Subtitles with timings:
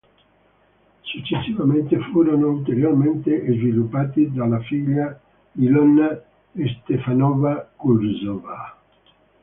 [1.03, 5.19] Successivamente furono ulteriormente sviluppati dalla figlia
[5.51, 6.17] Ilona
[6.55, 8.77] Štěpánová-Kurzová.